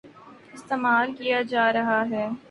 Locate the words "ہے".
2.11-2.25